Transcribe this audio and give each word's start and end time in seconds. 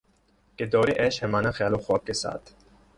کہ 0.59 0.65
دورِ 0.73 0.89
عیش 0.99 1.15
ہے 1.23 1.27
مانا 1.27 1.51
خیال 1.57 1.73
و 1.73 1.77
خواب 1.77 2.01
کے 2.07 2.13
ساتھ 2.13 2.45